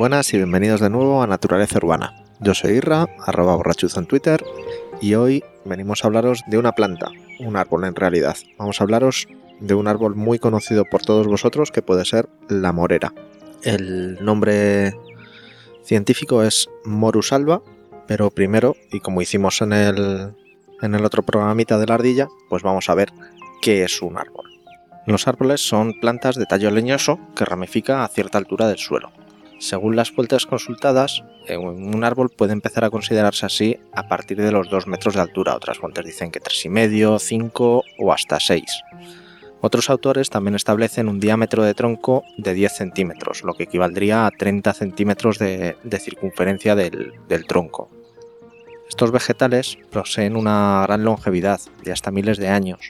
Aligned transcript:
Buenas 0.00 0.32
y 0.32 0.38
bienvenidos 0.38 0.80
de 0.80 0.88
nuevo 0.88 1.22
a 1.22 1.26
Naturaleza 1.26 1.76
Urbana. 1.76 2.24
Yo 2.40 2.54
soy 2.54 2.70
Irra, 2.70 3.06
arroba 3.26 3.54
borrachuzo 3.54 4.00
en 4.00 4.06
Twitter, 4.06 4.42
y 4.98 5.12
hoy 5.12 5.44
venimos 5.66 6.02
a 6.02 6.06
hablaros 6.06 6.42
de 6.46 6.56
una 6.56 6.72
planta, 6.72 7.10
un 7.38 7.54
árbol 7.54 7.84
en 7.84 7.94
realidad. 7.94 8.34
Vamos 8.56 8.80
a 8.80 8.84
hablaros 8.84 9.28
de 9.60 9.74
un 9.74 9.88
árbol 9.88 10.16
muy 10.16 10.38
conocido 10.38 10.86
por 10.86 11.02
todos 11.02 11.26
vosotros 11.26 11.70
que 11.70 11.82
puede 11.82 12.06
ser 12.06 12.30
la 12.48 12.72
morera. 12.72 13.12
El 13.62 14.24
nombre 14.24 14.94
científico 15.84 16.42
es 16.42 16.70
Morus 16.86 17.34
alba, 17.34 17.60
pero 18.06 18.30
primero, 18.30 18.76
y 18.90 19.00
como 19.00 19.20
hicimos 19.20 19.60
en 19.60 19.74
el, 19.74 20.32
en 20.80 20.94
el 20.94 21.04
otro 21.04 21.24
programita 21.24 21.76
de 21.76 21.86
la 21.86 21.96
ardilla, 21.96 22.26
pues 22.48 22.62
vamos 22.62 22.88
a 22.88 22.94
ver 22.94 23.12
qué 23.60 23.84
es 23.84 24.00
un 24.00 24.16
árbol. 24.16 24.46
Los 25.06 25.28
árboles 25.28 25.60
son 25.60 25.92
plantas 26.00 26.36
de 26.36 26.46
tallo 26.46 26.70
leñoso 26.70 27.20
que 27.36 27.44
ramifica 27.44 28.02
a 28.02 28.08
cierta 28.08 28.38
altura 28.38 28.66
del 28.66 28.78
suelo. 28.78 29.12
Según 29.60 29.94
las 29.94 30.10
fuentes 30.10 30.46
consultadas, 30.46 31.22
un 31.50 32.02
árbol 32.02 32.30
puede 32.30 32.54
empezar 32.54 32.82
a 32.82 32.90
considerarse 32.90 33.44
así 33.44 33.78
a 33.92 34.08
partir 34.08 34.40
de 34.40 34.50
los 34.50 34.70
2 34.70 34.86
metros 34.86 35.14
de 35.14 35.20
altura. 35.20 35.54
Otras 35.54 35.76
fuentes 35.76 36.06
dicen 36.06 36.30
que 36.30 36.40
3,5, 36.40 37.18
5 37.18 37.82
o 37.98 38.12
hasta 38.12 38.40
6. 38.40 38.64
Otros 39.60 39.90
autores 39.90 40.30
también 40.30 40.54
establecen 40.54 41.10
un 41.10 41.20
diámetro 41.20 41.62
de 41.62 41.74
tronco 41.74 42.24
de 42.38 42.54
10 42.54 42.72
centímetros, 42.72 43.44
lo 43.44 43.52
que 43.52 43.64
equivaldría 43.64 44.24
a 44.24 44.30
30 44.30 44.72
centímetros 44.72 45.38
de, 45.38 45.76
circunferencia 46.00 46.74
del, 46.74 47.12
del 47.28 47.46
tronco. 47.46 47.90
Estos 48.88 49.12
vegetales 49.12 49.76
poseen 49.92 50.36
una 50.36 50.84
gran 50.86 51.04
longevidad 51.04 51.60
de 51.84 51.92
hasta 51.92 52.10
miles 52.10 52.38
de 52.38 52.48
años, 52.48 52.80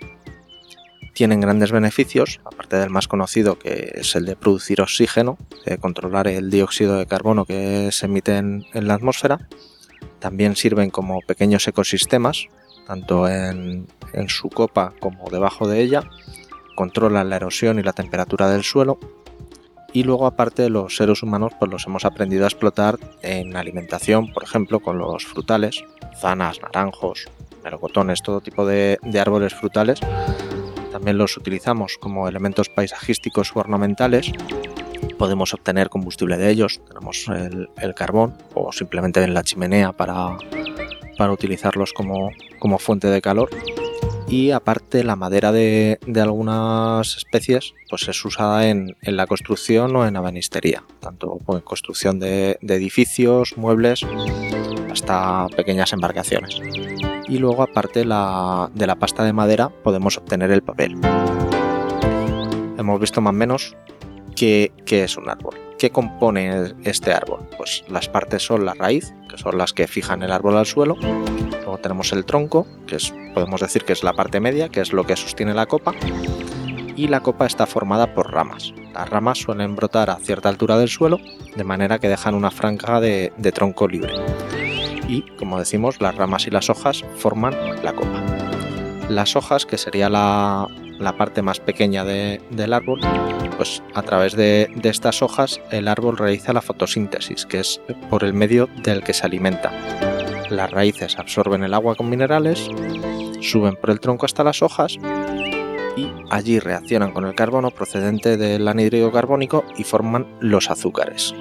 tienen 1.13 1.41
grandes 1.41 1.73
beneficios, 1.73 2.41
aparte 2.45 2.77
del 2.77 2.91
más 2.91 3.09
conocido 3.09 3.59
que 3.59 3.93
es 3.95 4.15
el 4.15 4.27
de 4.27 4.37
producir 4.37 4.81
oxígeno, 4.81 5.39
de 5.67 5.79
controlar 5.79 6.29
el 6.29 6.51
dióxido 6.51 6.97
de 6.97 7.07
carbono 7.07 7.45
que 7.45 7.91
se 7.93 8.07
emite 8.07 8.37
en, 8.37 8.65
la 8.73 8.95
atmósfera. 8.95 9.49
También 10.19 10.57
sirven 10.57 10.91
como 10.91 11.21
pequeños 11.21 11.67
ecosistemas, 11.67 12.47
tanto 12.87 13.29
en, 13.29 13.87
su 14.29 14.49
copa 14.51 14.93
como 15.01 15.31
debajo 15.31 15.69
de 15.69 15.81
ella. 15.81 16.03
Controlan 16.75 17.29
la 17.29 17.37
erosión 17.37 17.79
y 17.79 17.83
la 17.83 17.93
temperatura 17.93 18.49
del 18.49 18.65
suelo. 18.65 18.99
Y 19.93 20.05
luego 20.05 20.27
aparte 20.27 20.71
los 20.71 20.97
seres 20.97 21.23
humanos 21.23 21.53
pues 21.59 21.71
los 21.71 21.87
hemos 21.87 22.05
aprendido 22.05 22.45
a 22.45 22.49
explotar 22.49 22.97
en 23.23 23.57
alimentación, 23.57 24.33
por 24.33 24.45
ejemplo 24.45 24.79
con 24.79 24.99
los 24.99 25.27
frutales, 25.27 25.83
zanas, 26.21 26.61
naranjos, 26.63 27.29
melocotones, 27.65 28.23
todo 28.23 28.41
tipo 28.41 28.65
de 28.65 28.99
árboles 29.21 29.53
frutales 29.53 30.01
también 30.93 31.19
los 31.19 31.37
utilizamos 31.37 31.99
como 31.99 32.29
elementos 32.29 32.69
paisajísticos 32.69 33.55
o 33.55 33.61
ornamentales. 33.61 34.33
Podemos 35.19 35.53
obtener 35.55 35.89
combustible 35.91 36.37
de 36.37 36.51
ellos, 36.51 36.81
tenemos 36.87 37.27
el, 37.29 37.95
carbón 37.95 38.37
o 38.55 38.73
simplemente 38.73 39.23
en 39.23 39.35
la 39.35 39.43
chimenea 39.43 39.93
para, 39.93 40.37
para 41.19 41.33
utilizarlos 41.33 41.93
como, 41.93 42.31
como 42.59 42.79
fuente 42.79 43.09
de 43.09 43.21
calor 43.21 43.51
y 44.31 44.53
aparte 44.53 45.03
la 45.03 45.17
madera 45.17 45.51
de, 45.51 45.99
algunas 46.23 47.17
especies 47.17 47.75
pues 47.89 48.07
es 48.09 48.25
usada 48.25 48.69
en, 48.69 48.97
la 49.03 49.27
construcción 49.27 49.95
o 49.97 50.07
en 50.07 50.17
abanistería, 50.17 50.85
tanto 51.01 51.39
en 51.49 51.61
construcción 51.61 52.21
de, 52.21 52.57
edificios, 52.63 53.57
muebles, 53.57 54.07
hasta 54.91 55.49
pequeñas 55.57 55.93
embarcaciones. 55.93 56.61
Y 57.31 57.39
luego 57.39 57.63
aparte 57.63 58.01
de 58.01 58.07
la 58.07 58.97
pasta 58.99 59.25
de 59.25 59.33
madera 59.33 59.71
podemos 59.71 60.19
obtener 60.19 60.51
el 60.51 60.63
papel. 60.63 60.99
Hemos 62.77 63.01
visto 63.01 63.23
más 63.23 63.31
o 63.31 63.35
menos 63.35 63.77
qué, 64.37 64.73
qué 64.85 65.05
es 65.05 65.17
un 65.17 65.31
árbol. 65.31 65.55
¿Qué 65.79 65.91
compone 65.91 66.75
este 66.85 67.15
árbol? 67.15 67.49
Pues 67.57 67.85
las 67.89 68.09
partes 68.09 68.43
son 68.43 68.67
la 68.67 68.75
raíz, 68.75 69.15
que 69.31 69.39
son 69.39 69.57
las 69.57 69.73
que 69.73 69.87
fijan 69.87 70.23
el 70.23 70.33
árbol 70.33 70.59
al 70.59 70.67
suelo, 70.67 70.97
tenemos 71.81 72.13
el 72.13 72.25
tronco, 72.25 72.67
que 72.87 72.97
es, 72.97 73.13
podemos 73.35 73.61
decir 73.61 73.85
que 73.85 73.93
es 73.93 74.05
la 74.05 74.13
parte 74.13 74.41
media, 74.41 74.69
que 74.69 74.81
es 74.81 74.93
lo 74.93 75.05
que 75.05 75.17
sostiene 75.17 75.55
la 75.55 75.67
copa, 75.67 75.95
y 76.97 77.09
la 77.09 77.21
copa 77.21 77.47
está 77.47 77.67
formada 77.67 78.15
por 78.15 78.33
ramas. 78.33 78.73
Las 78.93 79.09
ramas 79.09 79.39
suelen 79.39 79.77
brotar 79.77 80.11
a 80.11 80.17
cierta 80.17 80.49
altura 80.49 80.77
del 80.79 80.89
suelo, 80.89 81.19
de 81.57 81.65
manera 81.65 81.99
que 81.99 82.09
dejan 82.09 82.35
una 82.35 82.51
franja 82.51 83.01
de, 83.01 83.33
tronco 83.55 83.89
libre. 83.89 84.13
Y, 85.11 85.23
como 85.37 85.59
decimos, 85.59 86.01
las 86.01 86.15
ramas 86.15 86.47
y 86.47 86.51
las 86.51 86.71
hojas 86.71 87.05
forman 87.17 87.53
la 87.83 87.93
copa. 87.93 88.23
Las 89.09 89.35
hojas, 89.35 89.67
que 89.67 89.77
sería 89.77 90.09
la, 90.09 90.69
parte 91.19 91.43
más 91.43 91.59
pequeña 91.59 92.05
del 92.05 92.73
árbol, 92.73 93.01
pues 93.57 93.83
a 93.95 94.03
través 94.03 94.37
de, 94.37 94.71
de, 94.77 94.89
estas 94.89 95.21
hojas 95.21 95.61
el 95.73 95.89
árbol 95.89 96.17
realiza 96.17 96.53
la 96.53 96.63
fotosíntesis, 96.63 97.45
que 97.45 97.59
es 97.59 97.81
por 98.09 98.23
el 98.23 98.35
medio 98.35 98.69
del 98.85 99.03
que 99.03 99.13
se 99.13 99.27
alimenta. 99.27 99.73
Las 100.49 100.71
raíces 100.71 101.19
absorben 101.19 101.65
el 101.65 101.75
agua 101.75 101.97
con 101.97 102.09
minerales, 102.09 102.69
suben 103.41 103.75
por 103.75 103.91
el 103.91 103.99
tronco 103.99 104.27
hasta 104.27 104.45
las 104.45 104.63
hojas 104.63 104.97
y 105.97 106.09
allí 106.31 106.61
reaccionan 106.61 107.11
con 107.11 107.27
el 107.27 107.35
carbono 107.35 107.73
procedente 107.73 108.37
del 108.37 108.69
anhídrido 108.69 109.11
carbónico 109.11 109.65
y 109.77 109.83
forman 109.83 110.29
los 110.41 110.71
azúcares. 110.71 111.35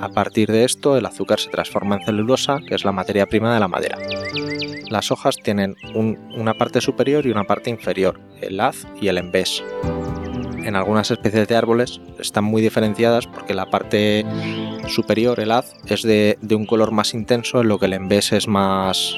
A 0.00 0.08
partir 0.08 0.50
de 0.50 0.64
esto, 0.64 0.96
el 0.96 1.06
azúcar 1.06 1.40
se 1.40 1.50
transforma 1.50 1.96
en 1.96 2.04
celulosa, 2.04 2.58
que 2.66 2.74
es 2.74 2.84
la 2.84 2.92
materia 2.92 3.26
prima 3.26 3.52
de 3.54 3.60
la 3.60 3.68
madera. 3.68 3.98
Las 4.88 5.10
hojas 5.10 5.36
tienen 5.36 5.76
una 5.94 6.54
parte 6.54 6.80
superior 6.80 7.26
y 7.26 7.30
una 7.30 7.44
parte 7.44 7.70
inferior, 7.70 8.20
el 8.40 8.60
haz 8.60 8.86
y 9.00 9.08
el 9.08 9.18
embés 9.18 9.62
en 10.64 10.76
algunas 10.76 11.10
especies 11.10 11.48
de 11.48 11.56
árboles 11.56 12.00
están 12.18 12.44
muy 12.44 12.62
diferenciadas 12.62 13.26
porque 13.26 13.54
la 13.54 13.66
parte 13.70 14.24
superior, 14.88 15.40
el 15.40 15.52
haz, 15.52 15.74
es 15.86 16.02
de, 16.02 16.38
un 16.50 16.66
color 16.66 16.92
más 16.92 17.14
intenso, 17.14 17.60
en 17.60 17.68
lo 17.68 17.78
que 17.78 17.86
el 17.86 17.92
embés 17.92 18.32
es 18.32 18.48
más, 18.48 19.16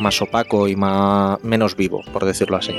más 0.00 0.20
opaco 0.22 0.68
y 0.68 0.76
más, 0.76 1.42
menos 1.42 1.76
vivo, 1.76 2.02
por 2.12 2.24
decirlo 2.24 2.56
así. 2.56 2.72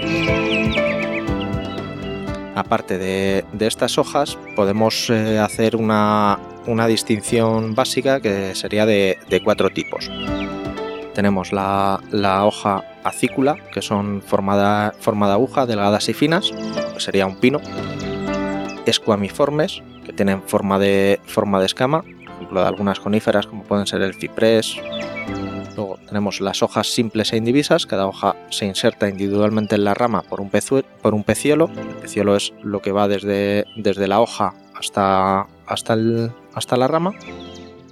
Aparte 2.56 2.98
de, 2.98 3.44
estas 3.60 3.98
hojas, 3.98 4.38
podemos 4.56 5.10
eh, 5.10 5.40
hacer 5.40 5.76
una, 5.76 6.40
distinción 6.88 7.76
básica 7.76 8.22
que 8.22 8.56
sería 8.56 8.86
de, 8.86 9.18
cuatro 9.44 9.70
tipos. 9.70 10.10
Tenemos 11.14 11.52
la, 11.52 12.00
hoja 12.46 12.86
acícula, 13.04 13.58
que 13.74 13.82
son 13.82 14.22
formada, 14.22 14.94
forma 15.00 15.28
de 15.28 15.34
aguja, 15.34 15.66
delgadas 15.66 16.08
y 16.08 16.14
finas, 16.14 16.52
que 16.94 17.00
sería 17.02 17.28
un 17.28 17.36
pino 17.36 17.60
escuamiformes, 18.86 19.84
que 20.06 20.14
tienen 20.14 20.42
forma 20.44 20.80
de, 20.80 21.20
forma 21.26 21.60
de 21.60 21.66
escama, 21.66 22.04
por 22.04 22.34
ejemplo 22.36 22.62
de 22.62 22.68
algunas 22.68 23.00
coníferas 23.00 23.48
como 23.48 23.64
pueden 23.64 23.86
ser 23.86 24.02
el 24.02 24.14
ciprés. 24.14 24.78
Luego 25.76 26.00
tenemos 26.08 26.42
las 26.42 26.64
hojas 26.64 26.88
simples 26.88 27.34
e 27.34 27.38
indivisas, 27.38 27.86
cada 27.86 28.08
hoja 28.08 28.36
se 28.50 28.66
inserta 28.66 29.10
individualmente 29.10 29.76
en 29.76 29.84
la 29.84 29.94
rama 29.94 30.22
por 30.22 30.40
un, 30.40 30.50
por 31.02 31.14
un 31.14 31.24
peciolo. 31.24 31.70
El 31.76 31.96
peciolo 31.96 32.36
es 32.36 32.54
lo 32.64 32.82
que 32.82 32.92
va 32.92 33.08
desde, 33.08 33.66
desde 33.76 34.08
la 34.08 34.22
hoja 34.22 34.54
hasta, 34.74 35.48
hasta, 35.66 35.94
el, 35.94 36.32
hasta 36.54 36.78
la 36.78 36.88
rama. 36.88 37.14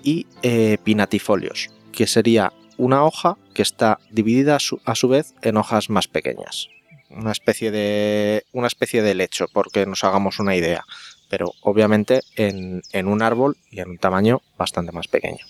Y 0.03 0.27
eh, 0.41 0.77
pinatifolios, 0.83 1.69
que 1.91 2.07
sería 2.07 2.53
una 2.77 3.03
hoja 3.03 3.37
que 3.53 3.61
está 3.61 3.99
dividida 4.11 4.57
a 4.85 4.95
su 4.95 5.07
vez 5.07 5.33
en 5.41 5.57
hojas 5.57 5.89
más 5.89 6.07
pequeñas 6.07 6.69
una 7.15 7.31
especie 7.31 7.71
de 7.71 8.45
una 8.51 8.67
especie 8.67 9.01
de 9.01 9.15
lecho, 9.15 9.47
porque 9.53 9.85
nos 9.85 10.03
hagamos 10.03 10.39
una 10.39 10.55
idea, 10.55 10.83
pero 11.29 11.53
obviamente 11.61 12.21
en, 12.35 12.81
un 13.07 13.21
árbol 13.21 13.57
y 13.69 13.79
en 13.79 13.89
un 13.89 13.97
tamaño 13.97 14.41
bastante 14.57 14.91
más 14.91 15.07
pequeño. 15.07 15.45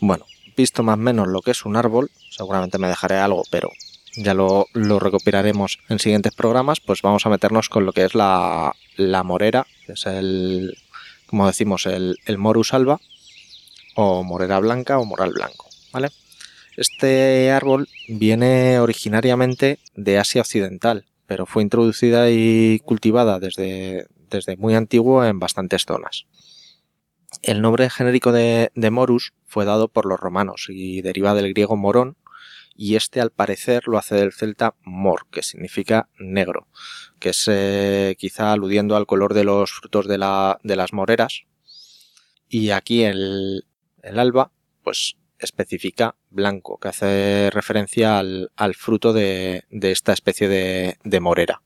Bueno, 0.00 0.26
visto 0.58 0.82
más 0.82 0.98
o 0.98 1.00
menos 1.00 1.28
lo 1.28 1.40
que 1.40 1.52
es 1.52 1.64
un 1.64 1.76
árbol, 1.76 2.10
seguramente 2.30 2.76
me 2.76 2.88
dejaré 2.88 3.16
algo, 3.16 3.44
pero 3.50 3.70
ya 4.16 4.34
lo, 4.34 4.66
lo 4.74 4.98
recopilaremos 4.98 5.78
en 5.88 5.98
siguientes 5.98 6.34
programas, 6.34 6.80
pues 6.80 7.00
vamos 7.00 7.24
a 7.24 7.30
meternos 7.30 7.70
con 7.70 7.86
lo 7.86 7.92
que 7.92 8.04
es 8.04 8.14
la, 8.14 8.74
la 8.96 9.22
morera, 9.22 9.66
que 9.86 9.92
es 9.92 10.04
el, 10.04 10.76
como 11.26 11.46
decimos, 11.46 11.86
el, 11.86 12.18
el 12.26 12.36
morus 12.36 12.74
alba, 12.74 13.00
o 13.94 14.22
morera 14.22 14.58
blanca 14.58 14.98
o 14.98 15.04
moral 15.04 15.32
blanco, 15.32 15.66
¿vale? 15.92 16.10
Este 16.76 17.50
árbol 17.50 17.88
viene 18.08 18.78
originariamente 18.78 19.78
de 19.94 20.18
Asia 20.18 20.42
Occidental, 20.42 21.06
pero 21.26 21.46
fue 21.46 21.62
introducida 21.62 22.30
y 22.30 22.80
cultivada 22.84 23.40
desde, 23.40 24.06
desde 24.30 24.56
muy 24.56 24.74
antiguo 24.74 25.24
en 25.24 25.38
bastantes 25.38 25.84
zonas. 25.84 26.26
El 27.42 27.62
nombre 27.62 27.88
genérico 27.90 28.32
de, 28.32 28.70
Morus 28.90 29.32
fue 29.46 29.64
dado 29.64 29.88
por 29.88 30.06
los 30.06 30.18
romanos 30.18 30.66
y 30.68 31.02
deriva 31.02 31.34
del 31.34 31.52
griego 31.52 31.76
morón, 31.76 32.16
y 32.76 32.94
este 32.94 33.20
al 33.20 33.30
parecer 33.30 33.88
lo 33.88 33.98
hace 33.98 34.14
del 34.14 34.32
celta 34.32 34.74
mor, 34.82 35.26
que 35.30 35.42
significa 35.42 36.08
negro, 36.18 36.68
que 37.18 37.30
es 37.30 37.44
eh, 37.48 38.14
quizá 38.18 38.52
aludiendo 38.52 38.96
al 38.96 39.06
color 39.06 39.34
de 39.34 39.44
los 39.44 39.72
frutos 39.72 40.06
de, 40.06 40.18
las 40.18 40.92
moreras. 40.92 41.42
Y 42.48 42.70
aquí 42.70 43.02
el, 43.02 43.66
el 44.02 44.18
alba, 44.18 44.52
pues 44.82 45.16
especifica 45.38 46.16
blanco, 46.30 46.78
que 46.78 46.88
hace 46.88 47.50
referencia 47.52 48.18
al, 48.18 48.50
fruto 48.74 49.12
de, 49.12 49.64
esta 49.70 50.12
especie 50.12 50.48
de, 50.48 51.20
morera. 51.20 51.62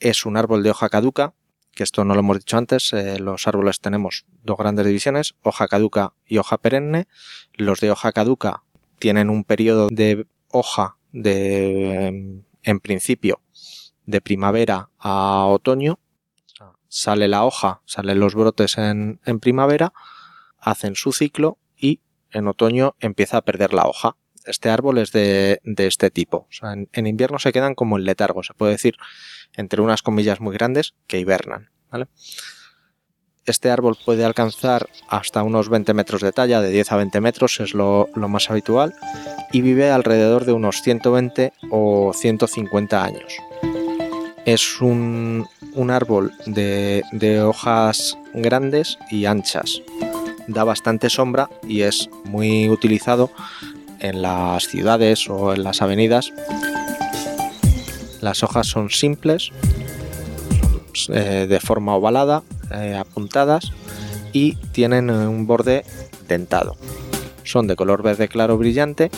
Es 0.00 0.26
un 0.26 0.36
árbol 0.36 0.62
de 0.62 0.70
hoja 0.70 0.88
caduca 0.88 1.34
que 1.74 1.82
esto 1.82 2.04
no 2.04 2.14
lo 2.14 2.20
hemos 2.20 2.38
dicho 2.38 2.56
antes, 2.56 2.92
eh, 2.92 3.18
los 3.18 3.46
árboles 3.48 3.80
tenemos 3.80 4.26
dos 4.42 4.56
grandes 4.56 4.86
divisiones, 4.86 5.34
hoja 5.42 5.68
caduca 5.68 6.12
y 6.26 6.38
hoja 6.38 6.58
perenne. 6.58 7.08
Los 7.54 7.80
de 7.80 7.90
hoja 7.90 8.12
caduca 8.12 8.62
tienen 8.98 9.30
un 9.30 9.44
periodo 9.44 9.88
de 9.90 10.26
hoja 10.48 10.98
de, 11.12 12.42
en 12.62 12.80
principio, 12.80 13.40
de 14.06 14.20
primavera 14.20 14.90
a 14.98 15.46
otoño. 15.46 15.98
Sale 16.88 17.26
la 17.26 17.44
hoja, 17.44 17.80
salen 17.86 18.20
los 18.20 18.34
brotes 18.34 18.76
en, 18.76 19.20
en 19.24 19.40
primavera, 19.40 19.94
hacen 20.58 20.94
su 20.94 21.12
ciclo 21.12 21.58
y 21.74 22.00
en 22.30 22.48
otoño 22.48 22.96
empieza 23.00 23.38
a 23.38 23.42
perder 23.42 23.72
la 23.72 23.86
hoja. 23.86 24.16
Este 24.46 24.70
árbol 24.70 24.98
es 24.98 25.12
de, 25.12 25.60
este 25.64 26.10
tipo. 26.10 26.48
En, 26.92 27.06
invierno 27.06 27.38
se 27.38 27.52
quedan 27.52 27.74
como 27.74 27.98
en 27.98 28.04
letargo, 28.04 28.42
se 28.42 28.54
puede 28.54 28.72
decir, 28.72 28.96
entre 29.56 29.80
unas 29.80 30.02
comillas 30.02 30.40
muy 30.40 30.54
grandes, 30.54 30.94
que 31.06 31.18
hibernan. 31.18 31.70
Este 33.44 33.70
árbol 33.70 33.96
puede 34.04 34.24
alcanzar 34.24 34.88
hasta 35.08 35.42
unos 35.42 35.68
20 35.68 35.94
metros 35.94 36.22
de 36.22 36.32
talla, 36.32 36.60
de 36.60 36.70
10 36.70 36.92
a 36.92 36.96
20 36.96 37.20
metros 37.20 37.60
es 37.60 37.74
lo, 37.74 38.08
más 38.14 38.50
habitual, 38.50 38.94
y 39.52 39.60
vive 39.60 39.90
alrededor 39.90 40.44
de 40.44 40.52
unos 40.52 40.82
120 40.82 41.52
o 41.70 42.12
150 42.14 43.04
años. 43.04 43.36
Es 44.44 44.80
un, 44.80 45.46
árbol 45.90 46.32
de 46.46 47.42
hojas 47.42 48.16
grandes 48.34 48.98
y 49.10 49.26
anchas. 49.26 49.82
Da 50.48 50.64
bastante 50.64 51.08
sombra 51.08 51.48
y 51.62 51.82
es 51.82 52.10
muy 52.24 52.68
utilizado 52.68 53.30
en 54.02 54.20
las 54.20 54.64
ciudades 54.64 55.30
o 55.30 55.54
en 55.54 55.62
las 55.62 55.80
avenidas. 55.80 56.32
Las 58.20 58.42
hojas 58.42 58.66
son 58.66 58.90
simples, 58.90 59.50
eh, 61.08 61.46
de 61.48 61.60
forma 61.60 61.94
ovalada, 61.94 62.42
eh, 62.72 62.96
apuntadas 62.98 63.72
y 64.32 64.56
tienen 64.72 65.08
un 65.10 65.46
borde 65.46 65.84
dentado. 66.28 66.76
Son 67.44 67.66
de 67.66 67.76
color 67.76 68.02
verde 68.02 68.28
claro 68.28 68.58
brillante 68.58 69.10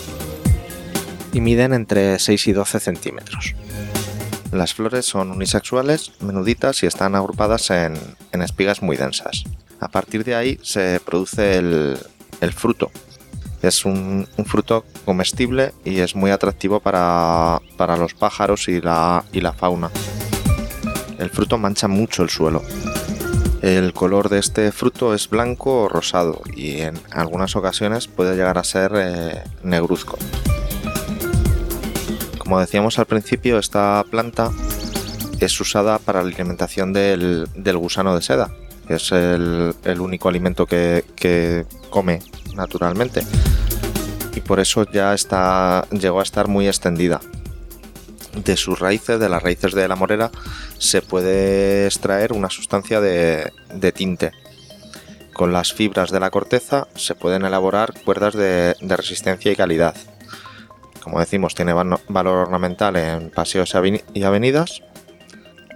y 1.33 1.41
miden 1.41 1.73
entre 1.73 2.19
6 2.19 2.47
y 2.49 2.53
12 2.53 2.81
centímetros. 2.81 3.55
Las 4.53 4.75
flores 4.75 5.05
son 5.05 5.33
unisexuales, 5.33 6.13
menuditas 6.21 6.83
y 6.83 6.87
están 6.87 7.15
agrupadas 7.17 7.71
en, 7.71 7.95
en 8.33 8.43
espigas 8.43 8.83
muy 8.83 8.97
densas. 8.97 9.45
A 9.81 9.89
partir 9.89 10.25
de 10.25 10.37
ahí 10.37 10.61
se 10.63 11.01
produce 11.05 11.59
el 11.59 12.53
fruto, 12.53 12.91
es 13.67 13.85
un, 13.85 14.27
fruto 14.47 14.85
comestible 15.05 15.73
y 15.85 16.01
es 16.01 16.15
muy 16.15 16.31
atractivo 16.31 16.81
para, 16.81 17.61
para 17.77 17.97
los 17.97 18.15
pájaros 18.15 18.69
y 18.69 18.81
la, 18.81 19.25
y 19.33 19.41
la, 19.41 19.53
fauna. 19.53 19.91
El 21.19 21.31
fruto 21.31 21.59
mancha 21.59 21.89
mucho 21.89 22.23
el 22.23 22.31
suelo. 22.31 22.63
El 23.63 23.95
color 23.95 24.29
de 24.29 24.39
este 24.41 24.73
fruto 24.73 25.15
es 25.15 25.31
blanco 25.31 25.85
o 25.85 25.89
rosado 25.89 26.43
y 26.55 26.83
en 26.83 27.01
algunas 27.13 27.57
ocasiones 27.57 28.09
puede 28.09 28.37
llegar 28.37 28.59
a 28.59 28.65
ser 28.65 28.93
eh, 28.95 29.43
negruzco. 29.63 30.19
Como 32.39 32.61
decíamos 32.61 32.99
al 32.99 33.07
principio, 33.07 33.59
esta 33.59 34.05
planta 34.11 34.51
es 35.41 35.59
usada 35.59 35.99
para 35.99 36.23
la 36.23 36.29
alimentación 36.29 36.93
del, 36.93 37.49
del 37.55 37.79
gusano 37.79 38.15
de 38.15 38.21
seda, 38.21 38.51
que 38.87 38.97
es 38.97 39.13
el, 39.13 39.75
el 39.85 40.01
único 40.01 40.29
alimento 40.29 40.67
que, 40.67 41.05
que 41.17 41.65
come 41.89 42.21
naturalmente 42.55 43.23
y 44.35 44.41
por 44.41 44.61
eso 44.61 44.85
ya 44.91 45.15
está, 45.15 45.87
llegó 45.91 46.21
a 46.21 46.23
estar 46.23 46.49
muy 46.49 46.67
extendida. 46.67 47.21
De 48.35 48.57
sus 48.57 48.81
raíces, 48.81 49.21
de 49.21 49.29
las 49.29 49.43
raíces 49.43 49.75
de 49.75 49.87
la 49.87 49.95
morera, 49.95 50.31
se 50.79 51.03
puede 51.03 51.87
extraer 51.87 52.33
una 52.33 52.51
sustancia 52.51 53.01
de, 53.01 53.53
tinte. 53.95 54.33
Con 55.33 55.53
las 55.53 55.73
fibras 55.73 56.11
de 56.11 56.21
la 56.21 56.31
corteza 56.31 56.89
se 56.97 57.15
pueden 57.15 57.45
elaborar 57.45 57.95
cuerdas 58.05 58.35
de, 58.35 58.77
de 58.81 58.97
resistencia 58.97 59.53
y 59.53 59.57
calidad. 59.57 59.95
Como 61.01 61.21
decimos, 61.21 61.55
tiene 61.55 61.73
valor 61.73 62.37
ornamental 62.37 62.97
en 62.97 63.31
paseos 63.31 63.75
y 64.15 64.23
avenidas. 64.25 64.83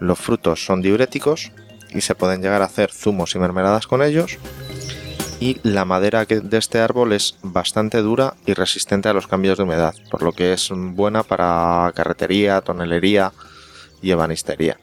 Los 0.00 0.18
frutos 0.18 0.64
son 0.64 0.82
diuréticos 0.82 1.52
y 1.90 2.00
se 2.00 2.14
pueden 2.14 2.42
llegar 2.42 2.62
a 2.62 2.66
hacer 2.66 2.90
zumos 2.90 3.34
y 3.34 3.38
mermeladas 3.38 3.86
con 3.86 4.02
ellos 4.02 4.38
y 5.40 5.58
la 5.62 5.84
madera 5.84 6.24
de 6.24 6.58
este 6.58 6.80
árbol 6.80 7.12
es 7.12 7.36
bastante 7.42 7.98
dura 7.98 8.34
y 8.46 8.54
resistente 8.54 9.08
a 9.08 9.12
los 9.12 9.26
cambios 9.26 9.58
de 9.58 9.64
humedad, 9.64 9.94
por 10.10 10.22
lo 10.22 10.32
que 10.32 10.52
es 10.52 10.70
buena 10.72 11.22
para 11.22 11.92
carretería, 11.94 12.60
tonelería 12.60 13.32
y 14.02 14.10
ebanistería. 14.10 14.78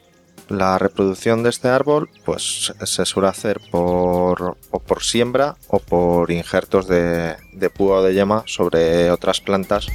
La 0.48 0.78
reproducción 0.78 1.42
de 1.42 1.50
este 1.50 1.68
árbol 1.68 2.08
pues 2.24 2.72
se 2.84 3.04
suele 3.04 3.28
hacer 3.28 3.60
por, 3.70 4.56
o 4.70 4.78
por 4.78 5.02
siembra 5.02 5.56
o 5.68 5.80
por 5.80 6.30
injertos 6.30 6.86
de, 6.86 7.34
de 7.52 7.70
púa 7.70 7.98
o 7.98 8.02
de 8.02 8.14
yema 8.14 8.44
sobre 8.46 9.10
otras 9.10 9.40
plantas 9.40 9.88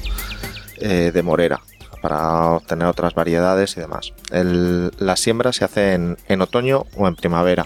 eh, 0.78 1.12
de 1.14 1.24
morera 1.24 1.62
para 2.02 2.52
obtener 2.52 2.88
otras 2.88 3.14
variedades 3.14 3.78
y 3.78 3.80
demás. 3.80 4.12
El, 4.32 4.92
la 4.98 5.16
siembra 5.16 5.54
se 5.54 5.64
hace 5.64 5.94
en, 5.94 6.18
en 6.28 6.42
otoño 6.42 6.86
o 6.98 7.08
en 7.08 7.16
primavera 7.16 7.66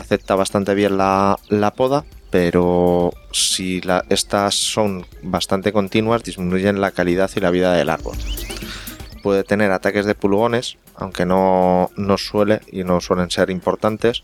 acepta 0.00 0.34
bastante 0.34 0.74
bien 0.74 0.98
la, 0.98 1.38
la 1.48 1.70
poda, 1.72 2.04
pero 2.30 3.12
si 3.32 3.80
la, 3.80 4.04
estas 4.08 4.54
son 4.54 5.06
bastante 5.22 5.72
continuas, 5.72 6.22
disminuyen 6.22 6.80
la 6.80 6.92
calidad 6.92 7.30
y 7.34 7.40
la 7.40 7.50
vida 7.50 7.72
del 7.72 7.90
árbol. 7.90 8.16
Puede 9.22 9.44
tener 9.44 9.70
ataques 9.72 10.06
de 10.06 10.14
pulgones, 10.14 10.78
aunque 10.94 11.26
no, 11.26 11.90
no 11.96 12.18
suele 12.18 12.60
y 12.70 12.84
no 12.84 13.00
suelen 13.00 13.30
ser 13.30 13.50
importantes. 13.50 14.22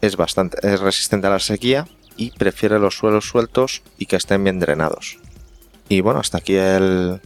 Es, 0.00 0.16
bastante, 0.16 0.58
es 0.66 0.80
resistente 0.80 1.28
a 1.28 1.30
la 1.30 1.38
sequía 1.38 1.86
y 2.16 2.30
prefiere 2.32 2.78
los 2.78 2.96
suelos 2.96 3.26
sueltos 3.26 3.82
y 3.98 4.06
que 4.06 4.16
estén 4.16 4.44
bien 4.44 4.60
drenados. 4.60 5.18
Y 5.88 6.00
bueno, 6.00 6.20
hasta 6.20 6.38
aquí 6.38 6.56
el, 6.56 7.20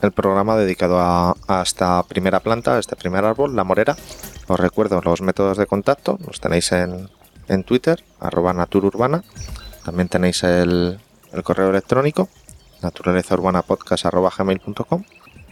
el 0.00 0.12
programa 0.12 0.56
dedicado 0.56 1.00
a, 1.00 1.34
a, 1.48 1.62
esta 1.62 2.02
primera 2.04 2.40
planta, 2.40 2.76
a 2.76 2.78
este 2.78 2.96
primer 2.96 3.24
árbol, 3.24 3.56
la 3.56 3.64
morera. 3.64 3.96
Os 4.46 4.60
recuerdo 4.60 5.00
los 5.02 5.20
métodos 5.22 5.58
de 5.58 5.66
contacto, 5.66 6.18
los 6.24 6.40
tenéis 6.40 6.70
en, 6.72 7.08
en 7.48 7.64
Twitter, 7.64 8.04
arroba 8.20 8.52
natururbana. 8.52 9.24
También 9.84 10.08
tenéis 10.08 10.42
el, 10.42 10.98
el 11.32 11.42
correo 11.42 11.70
electrónico, 11.70 12.28
naturalezaurbana.podcast.gmail.com. 12.82 15.04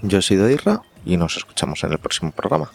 Yo 0.02 0.20
soy 0.20 0.36
Irra 0.36 0.82
y 1.04 1.16
nos 1.16 1.36
escuchamos 1.36 1.84
en 1.84 1.92
el 1.92 1.98
próximo 1.98 2.32
programa. 2.32 2.70